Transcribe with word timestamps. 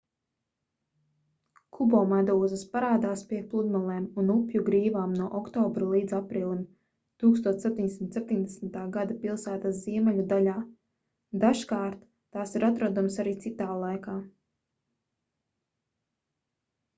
kubomedūzas 1.77 2.61
parādās 2.71 3.23
pie 3.33 3.41
pludmalēm 3.51 4.07
un 4.21 4.31
upju 4.37 4.61
grīvām 4.71 5.13
no 5.19 5.27
oktobra 5.41 5.89
līdz 5.91 6.15
aprīlim 6.21 6.63
1770. 7.25 8.79
gada 8.99 9.17
pilsētas 9.27 9.77
ziemeļu 9.85 10.25
daļā 10.35 10.57
dažkārt 11.47 12.03
tās 12.39 12.57
ir 12.61 12.67
atrodamas 12.73 13.23
arī 13.27 13.35
citā 13.49 13.69
laikā 13.85 14.17